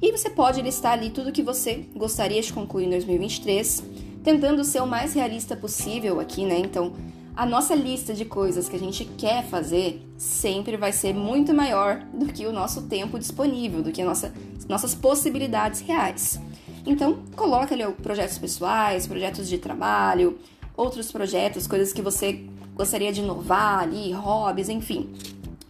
E 0.00 0.10
você 0.10 0.28
pode 0.28 0.60
listar 0.60 0.94
ali 0.94 1.10
tudo 1.10 1.30
que 1.30 1.42
você 1.42 1.86
gostaria 1.94 2.42
de 2.42 2.52
concluir 2.52 2.86
em 2.86 2.90
2023 2.90 3.84
tentando 4.22 4.64
ser 4.64 4.82
o 4.82 4.86
mais 4.86 5.14
realista 5.14 5.56
possível 5.56 6.20
aqui, 6.20 6.44
né? 6.44 6.58
Então, 6.58 6.92
a 7.34 7.46
nossa 7.46 7.74
lista 7.74 8.12
de 8.12 8.24
coisas 8.24 8.68
que 8.68 8.76
a 8.76 8.78
gente 8.78 9.04
quer 9.04 9.44
fazer 9.44 10.06
sempre 10.18 10.76
vai 10.76 10.92
ser 10.92 11.14
muito 11.14 11.54
maior 11.54 12.04
do 12.12 12.26
que 12.26 12.46
o 12.46 12.52
nosso 12.52 12.82
tempo 12.82 13.18
disponível, 13.18 13.82
do 13.82 13.90
que 13.90 14.04
nossa, 14.04 14.32
nossas 14.68 14.94
possibilidades 14.94 15.80
reais. 15.80 16.38
Então, 16.84 17.20
coloca 17.34 17.74
ali 17.74 17.84
projetos 17.94 18.38
pessoais, 18.38 19.06
projetos 19.06 19.48
de 19.48 19.56
trabalho, 19.56 20.38
outros 20.76 21.10
projetos, 21.10 21.66
coisas 21.66 21.92
que 21.92 22.02
você 22.02 22.44
gostaria 22.74 23.12
de 23.12 23.20
inovar 23.20 23.80
ali, 23.80 24.12
hobbies, 24.12 24.68
enfim. 24.68 25.10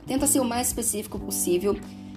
Tenta 0.07 0.27
ser 0.27 0.41
o 0.41 0.45
mais 0.45 0.69
específico 0.69 1.19
possível. 1.19 1.77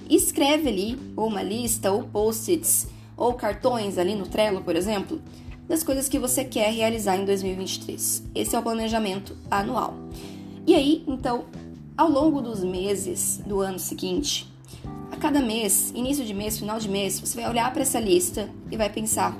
Escreve 0.09 0.69
ali 0.69 0.99
ou 1.15 1.27
uma 1.27 1.43
lista, 1.43 1.91
ou 1.91 2.03
post-its, 2.03 2.87
ou 3.17 3.33
cartões 3.33 3.97
ali 3.97 4.15
no 4.15 4.27
Trello, 4.27 4.61
por 4.61 4.75
exemplo, 4.75 5.21
das 5.67 5.83
coisas 5.83 6.07
que 6.07 6.19
você 6.19 6.43
quer 6.43 6.71
realizar 6.71 7.17
em 7.17 7.25
2023. 7.25 8.23
Esse 8.33 8.55
é 8.55 8.59
o 8.59 8.63
planejamento 8.63 9.35
anual. 9.49 9.95
E 10.67 10.75
aí, 10.75 11.03
então, 11.07 11.45
ao 11.97 12.09
longo 12.09 12.41
dos 12.41 12.63
meses 12.63 13.41
do 13.45 13.61
ano 13.61 13.79
seguinte, 13.79 14.51
a 15.11 15.15
cada 15.15 15.39
mês, 15.39 15.91
início 15.95 16.25
de 16.25 16.33
mês, 16.33 16.57
final 16.57 16.79
de 16.79 16.89
mês, 16.89 17.19
você 17.19 17.39
vai 17.39 17.49
olhar 17.49 17.71
para 17.71 17.81
essa 17.81 17.99
lista 17.99 18.49
e 18.71 18.77
vai 18.77 18.89
pensar: 18.89 19.35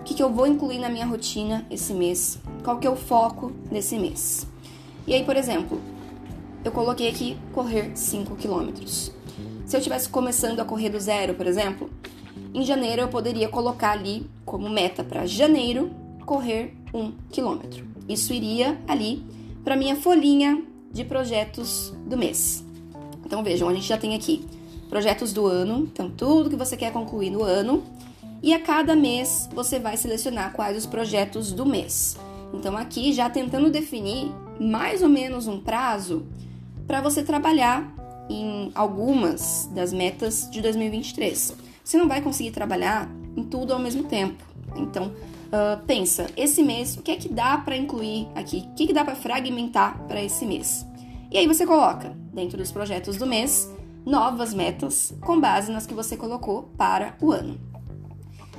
o 0.00 0.04
que, 0.04 0.14
que 0.14 0.22
eu 0.22 0.32
vou 0.32 0.46
incluir 0.46 0.78
na 0.78 0.88
minha 0.88 1.06
rotina 1.06 1.66
esse 1.70 1.92
mês, 1.92 2.38
qual 2.62 2.78
que 2.78 2.86
é 2.86 2.90
o 2.90 2.96
foco 2.96 3.52
desse 3.70 3.98
mês. 3.98 4.46
E 5.06 5.14
aí, 5.14 5.24
por 5.24 5.36
exemplo, 5.36 5.80
eu 6.64 6.72
coloquei 6.72 7.08
aqui 7.08 7.36
correr 7.52 7.92
5 7.94 8.36
quilômetros. 8.36 9.12
Se 9.64 9.76
eu 9.76 9.78
estivesse 9.78 10.08
começando 10.08 10.60
a 10.60 10.64
correr 10.64 10.90
do 10.90 10.98
zero, 11.00 11.34
por 11.34 11.46
exemplo, 11.46 11.90
em 12.56 12.62
janeiro 12.62 13.02
eu 13.02 13.08
poderia 13.08 13.50
colocar 13.50 13.90
ali 13.90 14.26
como 14.46 14.70
meta 14.70 15.04
para 15.04 15.26
janeiro 15.26 15.90
correr 16.24 16.74
1 16.92 16.98
um 16.98 17.12
quilômetro. 17.30 17.84
Isso 18.08 18.32
iria 18.32 18.80
ali 18.88 19.22
para 19.62 19.76
minha 19.76 19.94
folhinha 19.94 20.62
de 20.90 21.04
projetos 21.04 21.92
do 22.06 22.16
mês. 22.16 22.64
Então 23.26 23.44
vejam, 23.44 23.68
a 23.68 23.74
gente 23.74 23.86
já 23.86 23.98
tem 23.98 24.14
aqui 24.14 24.42
projetos 24.88 25.34
do 25.34 25.46
ano, 25.46 25.80
então 25.92 26.08
tudo 26.08 26.48
que 26.48 26.56
você 26.56 26.78
quer 26.78 26.92
concluir 26.92 27.28
no 27.28 27.42
ano, 27.42 27.84
e 28.42 28.54
a 28.54 28.60
cada 28.60 28.96
mês 28.96 29.50
você 29.52 29.78
vai 29.78 29.98
selecionar 29.98 30.54
quais 30.54 30.78
os 30.78 30.86
projetos 30.86 31.52
do 31.52 31.66
mês. 31.66 32.16
Então 32.54 32.74
aqui 32.74 33.12
já 33.12 33.28
tentando 33.28 33.68
definir 33.70 34.32
mais 34.58 35.02
ou 35.02 35.10
menos 35.10 35.46
um 35.46 35.60
prazo 35.60 36.24
para 36.86 37.02
você 37.02 37.22
trabalhar 37.22 37.92
em 38.30 38.70
algumas 38.74 39.68
das 39.74 39.92
metas 39.92 40.48
de 40.50 40.62
2023. 40.62 41.65
Você 41.86 41.98
não 41.98 42.08
vai 42.08 42.20
conseguir 42.20 42.50
trabalhar 42.50 43.08
em 43.36 43.44
tudo 43.44 43.72
ao 43.72 43.78
mesmo 43.78 44.02
tempo. 44.02 44.42
Então, 44.74 45.06
uh, 45.06 45.80
pensa, 45.86 46.26
esse 46.36 46.60
mês, 46.60 46.96
o 46.96 47.00
que 47.00 47.12
é 47.12 47.16
que 47.16 47.28
dá 47.28 47.56
para 47.58 47.76
incluir 47.76 48.26
aqui? 48.34 48.68
O 48.72 48.74
que, 48.74 48.82
é 48.82 48.86
que 48.88 48.92
dá 48.92 49.04
para 49.04 49.14
fragmentar 49.14 49.96
para 50.08 50.20
esse 50.20 50.44
mês? 50.44 50.84
E 51.30 51.38
aí 51.38 51.46
você 51.46 51.64
coloca, 51.64 52.08
dentro 52.34 52.58
dos 52.58 52.72
projetos 52.72 53.16
do 53.16 53.24
mês, 53.24 53.72
novas 54.04 54.52
metas 54.52 55.14
com 55.20 55.38
base 55.38 55.70
nas 55.70 55.86
que 55.86 55.94
você 55.94 56.16
colocou 56.16 56.64
para 56.76 57.14
o 57.20 57.30
ano. 57.30 57.56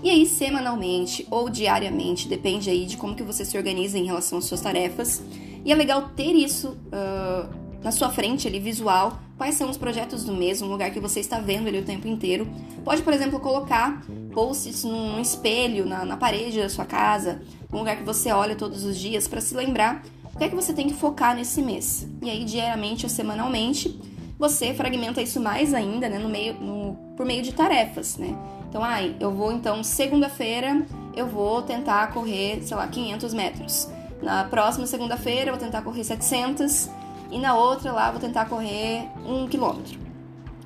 E 0.02 0.10
aí, 0.10 0.26
semanalmente 0.26 1.28
ou 1.30 1.50
diariamente, 1.50 2.30
depende 2.30 2.70
aí 2.70 2.86
de 2.86 2.96
como 2.96 3.14
que 3.14 3.24
você 3.24 3.44
se 3.44 3.58
organiza 3.58 3.98
em 3.98 4.06
relação 4.06 4.38
às 4.38 4.46
suas 4.46 4.62
tarefas. 4.62 5.22
E 5.66 5.72
é 5.74 5.76
legal 5.76 6.12
ter 6.16 6.32
isso 6.32 6.70
uh, 6.70 7.54
na 7.84 7.92
sua 7.92 8.10
frente 8.10 8.48
ali, 8.48 8.58
visual, 8.58 9.20
quais 9.38 9.56
são 9.56 9.70
os 9.70 9.77
projetos 9.77 10.24
do 10.24 10.34
mês, 10.34 10.62
um 10.62 10.67
lugar 10.67 10.91
que 10.91 11.00
você 11.00 11.20
está 11.20 11.39
vendo 11.39 11.67
ali 11.67 11.79
o 11.79 11.86
tempo 11.86 12.08
inteiro. 12.08 12.48
Pode, 12.84 13.01
por 13.03 13.13
exemplo, 13.13 13.39
colocar 13.39 14.03
posts 14.34 14.84
num 14.84 15.20
espelho, 15.20 15.86
na, 15.86 16.03
na 16.03 16.17
parede 16.17 16.60
da 16.60 16.70
sua 16.70 16.86
casa, 16.86 17.41
um 17.72 17.77
lugar 17.77 17.98
que 17.98 18.03
você 18.03 18.32
olha 18.32 18.56
todos 18.56 18.84
os 18.84 18.98
dias 18.98 19.27
para 19.27 19.39
se 19.39 19.56
lembrar 19.56 20.03
o 20.34 20.38
que 20.38 20.44
é 20.44 20.50
que 20.50 20.56
você 20.56 20.74
tem 20.74 20.88
que 20.88 20.94
focar 20.94 21.36
nesse 21.36 21.62
mês. 21.62 22.08
E 22.22 22.29
aí, 22.29 22.44
diariamente 22.44 23.06
ou 23.06 23.10
semanalmente, 23.10 24.00
você 24.38 24.74
fragmenta 24.74 25.22
isso 25.22 25.39
mais 25.39 25.74
ainda, 25.74 26.10
né, 26.10 26.20
no 26.20 26.29
meio, 26.29 26.53
no, 26.56 26.96
por 27.15 27.25
meio 27.25 27.41
de 27.41 27.53
tarefas, 27.53 28.17
né? 28.17 28.36
Então, 28.70 28.84
ai, 28.84 29.15
eu 29.20 29.32
vou 29.32 29.51
então 29.51 29.84
segunda-feira 29.84 30.86
eu 31.15 31.25
vou 31.25 31.63
tentar 31.63 32.13
correr, 32.13 32.62
sei 32.62 32.77
lá, 32.77 32.88
500 32.88 33.34
metros. 33.34 33.89
Na 34.22 34.44
próxima 34.44 34.86
segunda-feira 34.86 35.50
eu 35.50 35.56
vou 35.56 35.60
tentar 35.60 35.82
correr 35.82 36.03
700 36.03 36.89
e 37.32 37.40
na 37.40 37.56
outra 37.56 37.92
lá 37.92 38.12
vou 38.12 38.20
tentar 38.20 38.46
correr 38.46 39.10
um 39.26 39.48
quilômetro. 39.48 40.00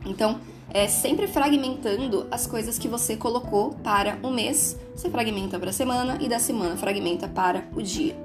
Então, 0.06 0.39
é 0.74 0.88
sempre 0.88 1.27
fragmentando 1.27 2.27
as 2.32 2.48
coisas 2.48 2.77
que 2.77 2.88
você 2.88 3.18
colocou 3.18 3.72
para 3.84 4.18
o 4.24 4.30
mês, 4.30 4.77
você 4.96 5.10
fragmenta 5.10 5.60
para 5.60 5.70
a 5.70 5.74
semana 5.74 6.18
e 6.22 6.30
da 6.30 6.39
semana 6.39 6.77
fragmenta 6.77 7.27
para 7.27 7.65
o 7.75 7.82
dia. 7.82 8.15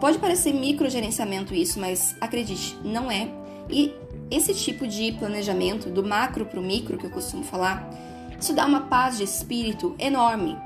Pode 0.00 0.18
parecer 0.18 0.52
microgerenciamento 0.52 1.54
isso, 1.54 1.78
mas 1.78 2.16
acredite, 2.20 2.76
não 2.82 3.10
é. 3.10 3.28
E 3.68 3.94
esse 4.30 4.54
tipo 4.54 4.86
de 4.86 5.12
planejamento, 5.12 5.90
do 5.90 6.02
macro 6.02 6.46
para 6.46 6.58
o 6.58 6.62
micro 6.62 6.96
que 6.96 7.04
eu 7.04 7.10
costumo 7.10 7.44
falar, 7.44 7.88
isso 8.40 8.54
dá 8.54 8.66
uma 8.66 8.82
paz 8.82 9.18
de 9.18 9.24
espírito 9.24 9.94
enorme. 9.98 10.56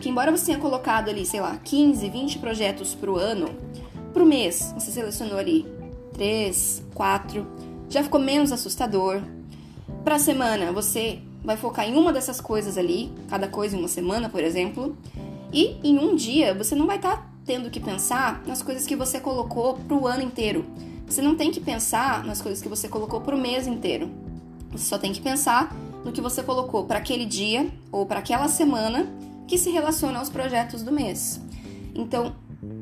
Que 0.00 0.08
embora 0.08 0.30
você 0.30 0.46
tenha 0.46 0.58
colocado 0.58 1.08
ali, 1.08 1.26
sei 1.26 1.40
lá, 1.40 1.56
15, 1.56 2.08
20 2.08 2.38
projetos 2.38 2.94
para 2.94 3.10
o 3.10 3.16
ano, 3.16 3.48
para 4.12 4.22
o 4.22 4.26
mês 4.26 4.72
você 4.76 4.90
selecionou 4.90 5.38
ali 5.38 5.66
3, 6.18 6.82
4, 6.94 7.46
já 7.88 8.02
ficou 8.02 8.20
menos 8.20 8.52
assustador. 8.52 9.22
Para 10.04 10.16
a 10.16 10.18
semana, 10.18 10.72
você 10.72 11.20
vai 11.42 11.56
focar 11.56 11.88
em 11.88 11.96
uma 11.96 12.12
dessas 12.12 12.40
coisas 12.40 12.76
ali, 12.76 13.10
cada 13.28 13.48
coisa 13.48 13.76
em 13.76 13.78
uma 13.78 13.88
semana, 13.88 14.28
por 14.28 14.42
exemplo, 14.42 14.96
e 15.52 15.76
em 15.82 15.98
um 15.98 16.14
dia 16.14 16.52
você 16.52 16.74
não 16.74 16.86
vai 16.86 16.96
estar 16.96 17.16
tá 17.16 17.26
tendo 17.46 17.70
que 17.70 17.80
pensar 17.80 18.42
nas 18.46 18.62
coisas 18.62 18.86
que 18.86 18.96
você 18.96 19.18
colocou 19.20 19.74
para 19.74 19.96
o 19.96 20.06
ano 20.06 20.22
inteiro. 20.22 20.66
Você 21.06 21.22
não 21.22 21.34
tem 21.34 21.50
que 21.50 21.60
pensar 21.60 22.22
nas 22.24 22.42
coisas 22.42 22.60
que 22.60 22.68
você 22.68 22.88
colocou 22.88 23.22
para 23.22 23.34
o 23.34 23.38
mês 23.38 23.66
inteiro. 23.66 24.10
Você 24.70 24.84
só 24.84 24.98
tem 24.98 25.12
que 25.12 25.22
pensar 25.22 25.74
no 26.04 26.12
que 26.12 26.20
você 26.20 26.42
colocou 26.42 26.84
para 26.84 26.98
aquele 26.98 27.24
dia 27.24 27.70
ou 27.90 28.04
para 28.04 28.18
aquela 28.18 28.48
semana 28.48 29.08
que 29.46 29.56
se 29.56 29.70
relaciona 29.70 30.18
aos 30.18 30.28
projetos 30.28 30.82
do 30.82 30.92
mês. 30.92 31.40
Então, 31.94 32.34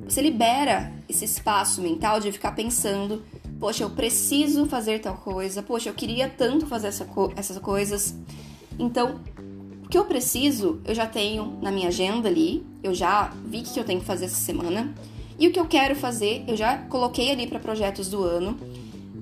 você 0.04 0.20
libera 0.20 0.92
esse 1.08 1.24
espaço 1.24 1.80
mental 1.80 2.20
de 2.20 2.32
ficar 2.32 2.52
pensando: 2.52 3.22
poxa, 3.58 3.84
eu 3.84 3.90
preciso 3.90 4.66
fazer 4.66 5.00
tal 5.00 5.16
coisa, 5.16 5.62
poxa, 5.62 5.88
eu 5.88 5.94
queria 5.94 6.28
tanto 6.28 6.66
fazer 6.66 6.88
essa 6.88 7.04
co 7.04 7.32
essas 7.36 7.58
coisas. 7.58 8.14
Então, 8.78 9.20
o 9.84 9.88
que 9.88 9.96
eu 9.96 10.04
preciso, 10.04 10.80
eu 10.84 10.94
já 10.94 11.06
tenho 11.06 11.58
na 11.62 11.70
minha 11.70 11.88
agenda 11.88 12.28
ali, 12.28 12.66
eu 12.82 12.94
já 12.94 13.32
vi 13.44 13.62
que 13.62 13.78
eu 13.78 13.84
tenho 13.84 14.00
que 14.00 14.06
fazer 14.06 14.26
essa 14.26 14.36
semana. 14.36 14.92
E 15.38 15.46
o 15.46 15.52
que 15.52 15.60
eu 15.60 15.66
quero 15.66 15.94
fazer, 15.94 16.44
eu 16.48 16.56
já 16.56 16.78
coloquei 16.78 17.30
ali 17.30 17.46
para 17.46 17.58
projetos 17.58 18.08
do 18.08 18.22
ano. 18.22 18.58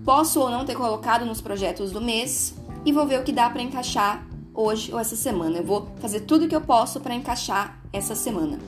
Posso 0.04 0.40
ou 0.40 0.50
não 0.50 0.64
ter 0.64 0.74
colocado 0.74 1.24
nos 1.24 1.40
projetos 1.40 1.90
do 1.90 2.00
mês 2.00 2.54
e 2.84 2.92
vou 2.92 3.06
ver 3.06 3.20
o 3.20 3.24
que 3.24 3.32
dá 3.32 3.50
para 3.50 3.62
encaixar 3.62 4.26
hoje 4.54 4.92
ou 4.92 4.98
essa 4.98 5.16
semana. 5.16 5.58
Eu 5.58 5.64
vou 5.64 5.88
fazer 6.00 6.20
tudo 6.20 6.44
o 6.44 6.48
que 6.48 6.54
eu 6.54 6.60
posso 6.60 7.00
para 7.00 7.14
encaixar 7.14 7.80
essa 7.92 8.14
semana. 8.14 8.58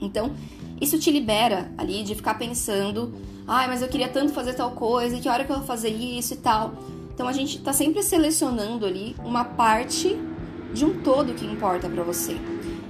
Então, 0.00 0.32
isso 0.82 0.98
te 0.98 1.12
libera 1.12 1.70
ali 1.78 2.02
de 2.02 2.14
ficar 2.16 2.34
pensando, 2.34 3.14
ai, 3.46 3.68
mas 3.68 3.82
eu 3.82 3.88
queria 3.88 4.08
tanto 4.08 4.32
fazer 4.32 4.54
tal 4.54 4.72
coisa, 4.72 5.16
e 5.16 5.20
que 5.20 5.28
hora 5.28 5.44
que 5.44 5.52
eu 5.52 5.56
vou 5.56 5.64
fazer 5.64 5.90
isso 5.90 6.34
e 6.34 6.38
tal. 6.38 6.74
Então 7.14 7.28
a 7.28 7.32
gente 7.32 7.60
tá 7.60 7.72
sempre 7.72 8.02
selecionando 8.02 8.84
ali 8.84 9.14
uma 9.24 9.44
parte 9.44 10.18
de 10.74 10.84
um 10.84 11.00
todo 11.00 11.34
que 11.34 11.44
importa 11.44 11.88
para 11.88 12.02
você. 12.02 12.36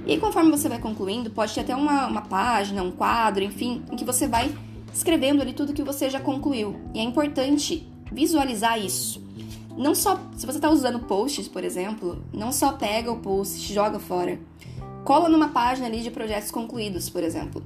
E 0.07 0.13
aí, 0.13 0.19
conforme 0.19 0.49
você 0.49 0.67
vai 0.67 0.79
concluindo, 0.79 1.29
pode 1.29 1.53
ter 1.53 1.61
até 1.61 1.75
uma, 1.75 2.07
uma 2.07 2.21
página, 2.21 2.81
um 2.81 2.91
quadro, 2.91 3.43
enfim, 3.43 3.83
em 3.91 3.95
que 3.95 4.03
você 4.03 4.27
vai 4.27 4.53
escrevendo 4.93 5.41
ali 5.41 5.53
tudo 5.53 5.71
que 5.71 5.83
você 5.83 6.09
já 6.09 6.19
concluiu. 6.19 6.75
E 6.93 6.99
é 6.99 7.03
importante 7.03 7.87
visualizar 8.11 8.83
isso. 8.83 9.21
Não 9.77 9.93
só, 9.93 10.19
se 10.35 10.45
você 10.45 10.57
está 10.57 10.69
usando 10.69 10.99
posts, 10.99 11.47
por 11.47 11.63
exemplo, 11.63 12.23
não 12.33 12.51
só 12.51 12.73
pega 12.73 13.11
o 13.11 13.19
post 13.19 13.59
e 13.59 13.73
joga 13.73 13.99
fora 13.99 14.39
cola 15.03 15.29
numa 15.29 15.49
página 15.49 15.87
ali 15.87 16.01
de 16.01 16.11
projetos 16.11 16.51
concluídos, 16.51 17.09
por 17.09 17.23
exemplo. 17.23 17.63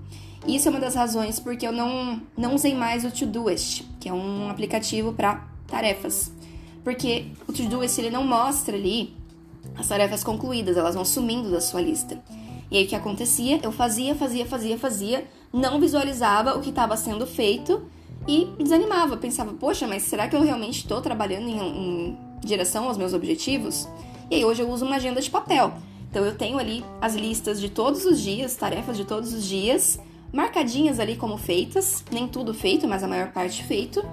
Isso 0.48 0.68
é 0.68 0.72
uma 0.72 0.80
das 0.80 0.96
razões 0.96 1.40
porque 1.40 1.68
eu 1.68 1.72
não, 1.72 2.22
não 2.38 2.56
usei 2.56 2.74
mais 2.74 3.04
o 3.04 3.12
Todoist, 3.12 3.84
que 4.00 4.08
é 4.08 4.14
um 4.14 4.50
aplicativo 4.50 5.14
para 5.14 5.46
tarefas. 5.68 6.32
Porque 6.84 7.26
o 7.48 7.54
Todoist 7.54 7.98
ele 8.00 8.10
não 8.10 8.26
mostra 8.26 8.76
ali 8.78 9.14
as 9.76 9.88
tarefas 9.88 10.24
concluídas, 10.24 10.78
elas 10.78 10.96
vão 10.96 11.04
sumindo 11.04 11.52
da 11.52 11.60
sua 11.60 11.82
lista. 11.82 12.22
E 12.72 12.78
aí 12.78 12.86
o 12.86 12.88
que 12.88 12.96
acontecia? 12.96 13.60
Eu 13.62 13.72
fazia, 13.72 14.16
fazia, 14.16 14.46
fazia, 14.46 14.78
fazia, 14.78 15.28
não 15.54 15.80
visualizava 15.80 16.58
o 16.58 16.62
que 16.62 16.70
estava 16.70 16.96
sendo 16.98 17.26
feito 17.26 17.84
e 18.28 18.48
desanimava. 18.58 19.18
Pensava, 19.18 19.54
poxa, 19.54 19.88
mas 19.88 20.04
será 20.04 20.28
que 20.28 20.36
eu 20.36 20.42
realmente 20.42 20.80
estou 20.80 21.02
trabalhando 21.02 21.48
em, 21.48 21.60
em 21.60 22.18
direção 22.42 22.88
aos 22.88 22.98
meus 22.98 23.14
objetivos? 23.14 23.88
E 24.30 24.36
aí 24.36 24.46
hoje 24.46 24.62
eu 24.62 24.70
uso 24.70 24.86
uma 24.86 24.98
agenda 24.98 25.22
de 25.22 25.30
papel. 25.30 25.74
Então 26.10 26.26
eu 26.26 26.36
tenho 26.36 26.58
ali 26.58 26.84
as 27.02 27.16
listas 27.16 27.60
de 27.60 27.70
todos 27.70 28.06
os 28.06 28.20
dias, 28.20 28.56
tarefas 28.56 28.98
de 28.98 29.06
todos 29.06 29.34
os 29.34 29.44
dias, 29.44 30.00
marcadinhas 30.32 31.00
ali 31.00 31.16
como 31.16 31.38
feitas, 31.38 32.04
nem 32.12 32.28
tudo 32.28 32.54
feito, 32.54 32.88
mas 32.88 33.04
a 33.04 33.08
maior 33.08 33.32
parte 33.32 33.64
feito. 33.64 34.04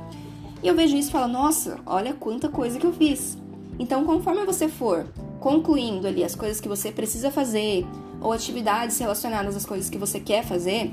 E 0.63 0.67
eu 0.67 0.75
vejo 0.75 0.97
isso 0.97 1.11
e 1.11 1.13
falo, 1.13 1.33
nossa, 1.33 1.79
olha 1.85 2.15
quanta 2.15 2.49
coisa 2.49 2.79
que 2.79 2.87
eu 2.87 2.93
fiz. 2.93 3.37
Então, 3.79 4.05
conforme 4.05 4.45
você 4.45 4.69
for 4.69 5.07
concluindo 5.41 6.07
ali 6.07 6.25
as 6.25 6.35
coisas 6.35 6.61
que 6.61 6.69
você 6.69 6.91
precisa 6.91 7.31
fazer 7.31 7.87
ou 8.21 8.33
atividades 8.33 8.99
relacionadas 8.99 9.55
às 9.57 9.67
coisas 9.67 9.91
que 9.91 9.99
você 9.99 10.19
quer 10.19 10.43
fazer, 10.43 10.91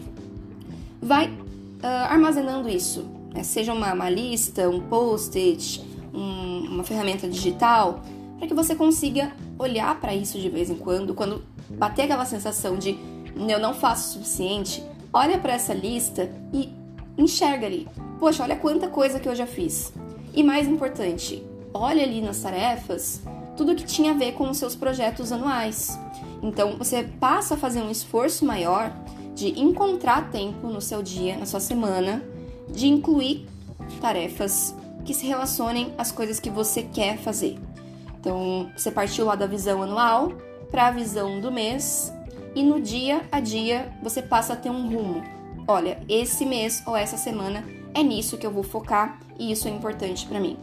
vai 1.02 1.28
uh, 1.28 1.86
armazenando 2.10 2.68
isso. 2.68 3.06
Né? 3.34 3.44
Seja 3.44 3.74
uma, 3.74 3.94
uma, 3.94 4.10
lista, 4.10 4.70
um 4.70 4.82
post-it, 4.82 5.82
um, 6.14 6.66
uma 6.70 6.84
ferramenta 6.84 7.30
digital, 7.30 8.02
para 8.42 8.48
que 8.48 8.56
você 8.56 8.74
consiga 8.74 9.32
olhar 9.60 10.00
para 10.00 10.16
isso 10.16 10.40
de 10.40 10.50
vez 10.50 10.68
em 10.72 10.76
quando, 10.76 11.14
quando 11.14 11.44
bater 11.70 12.06
aquela 12.06 12.26
sensação 12.26 12.76
de 12.76 12.98
eu 13.36 13.60
não 13.60 13.72
faço 13.72 14.10
o 14.10 14.14
suficiente, 14.14 14.84
olha 15.14 15.38
para 15.38 15.54
essa 15.54 15.76
lista 15.76 16.28
e 16.52 16.74
enxerga 17.16 17.68
ali. 17.68 17.88
Poxa, 18.20 18.42
olha 18.42 18.56
quanta 18.56 18.88
coisa 18.88 19.20
que 19.20 19.30
eu 19.30 19.36
já 19.36 19.46
fiz. 19.46 19.94
E 20.34 20.42
mais 20.42 20.68
importante, 20.68 21.44
olha 21.72 22.02
ali 22.02 22.20
nas 22.20 22.40
tarefas 22.40 23.22
tudo 23.56 23.76
que 23.76 23.86
tinha 23.86 24.14
a 24.14 24.16
ver 24.16 24.32
com 24.32 24.50
os 24.50 24.58
seus 24.58 24.76
projetos 24.76 25.32
anuais. 25.32 26.00
Então 26.42 26.80
você 26.80 27.04
passa 27.04 27.54
a 27.54 27.58
fazer 27.58 27.84
um 27.84 27.92
esforço 27.92 28.44
maior 28.44 28.92
de 29.36 29.60
encontrar 29.60 30.32
tempo 30.32 30.66
no 30.66 30.82
seu 30.82 31.04
dia, 31.04 31.38
na 31.38 31.46
sua 31.46 31.60
semana, 31.60 32.24
de 32.70 32.88
incluir 32.88 33.48
tarefas 34.02 34.74
que 35.06 35.14
se 35.14 35.28
relacionem 35.28 35.94
às 35.96 36.12
coisas 36.12 36.40
que 36.40 36.50
você 36.50 36.82
quer 36.82 37.20
fazer. 37.20 37.60
Então, 38.22 38.72
você 38.78 38.92
partiu 38.92 39.26
lá 39.26 39.34
da 39.34 39.48
visão 39.48 39.82
anual 39.82 40.32
para 40.70 40.88
a 40.88 40.92
visão 40.92 41.42
do 41.42 41.52
mês 41.52 42.14
e 42.54 42.62
no 42.62 42.80
dia 42.80 43.24
a 43.32 43.40
dia 43.40 43.92
você 44.02 44.22
passa 44.22 44.54
a 44.54 44.56
ter 44.56 44.70
um 44.70 44.88
rumo. 44.88 45.24
Olha, 45.68 46.00
esse 46.08 46.46
mês 46.46 46.84
ou 46.86 46.96
essa 46.96 47.18
semana 47.18 47.66
é 47.96 48.04
nisso 48.04 48.38
que 48.38 48.46
eu 48.46 48.52
vou 48.52 48.62
focar 48.62 49.20
e 49.40 49.52
isso 49.52 49.68
é 49.68 49.72
importante 49.72 50.28
para 50.28 50.40
mim. 50.40 50.56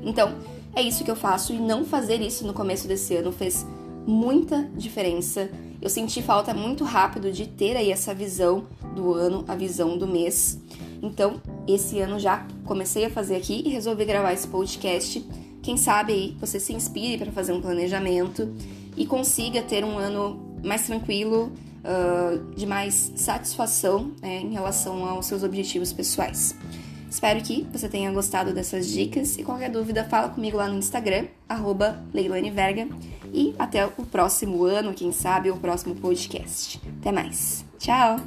Então, 0.00 0.32
é 0.76 0.80
isso 0.80 1.02
que 1.02 1.10
eu 1.10 1.16
faço 1.16 1.52
e 1.52 1.58
não 1.58 1.84
fazer 1.84 2.20
isso 2.20 2.46
no 2.46 2.54
começo 2.54 2.86
desse 2.86 3.16
ano 3.16 3.32
fez 3.32 3.66
muita 4.06 4.62
diferença. 4.76 5.50
Eu 5.82 5.90
senti 5.90 6.22
falta 6.22 6.54
muito 6.54 6.84
rápido 6.84 7.32
de 7.32 7.48
ter 7.48 7.76
aí 7.76 7.90
essa 7.90 8.14
visão 8.14 8.64
do 8.94 9.12
ano, 9.12 9.44
a 9.48 9.56
visão 9.56 9.98
do 9.98 10.06
mês. 10.06 10.60
Então, 11.02 11.40
esse 11.66 11.98
ano 11.98 12.20
já 12.20 12.46
comecei 12.64 13.04
a 13.06 13.10
fazer 13.10 13.34
aqui 13.34 13.62
e 13.66 13.70
resolvi 13.70 14.04
gravar 14.04 14.32
esse 14.32 14.46
podcast. 14.46 15.26
Quem 15.66 15.76
sabe 15.76 16.12
aí 16.12 16.36
você 16.38 16.60
se 16.60 16.72
inspire 16.72 17.18
para 17.18 17.32
fazer 17.32 17.52
um 17.52 17.60
planejamento 17.60 18.54
e 18.96 19.04
consiga 19.04 19.60
ter 19.62 19.82
um 19.82 19.98
ano 19.98 20.56
mais 20.62 20.86
tranquilo, 20.86 21.52
uh, 21.82 22.54
de 22.54 22.64
mais 22.64 23.12
satisfação 23.16 24.12
né, 24.22 24.42
em 24.42 24.52
relação 24.52 25.04
aos 25.04 25.26
seus 25.26 25.42
objetivos 25.42 25.92
pessoais. 25.92 26.54
Espero 27.10 27.42
que 27.42 27.66
você 27.72 27.88
tenha 27.88 28.12
gostado 28.12 28.54
dessas 28.54 28.86
dicas 28.86 29.38
e 29.38 29.42
qualquer 29.42 29.68
dúvida 29.68 30.04
fala 30.04 30.28
comigo 30.28 30.56
lá 30.56 30.68
no 30.68 30.78
Instagram, 30.78 31.26
arroba 31.48 32.00
Verga. 32.12 32.86
E 33.34 33.52
até 33.58 33.86
o 33.86 34.06
próximo 34.06 34.62
ano, 34.62 34.94
quem 34.94 35.10
sabe, 35.10 35.50
o 35.50 35.56
próximo 35.56 35.96
podcast. 35.96 36.80
Até 37.00 37.10
mais. 37.10 37.64
Tchau! 37.76 38.20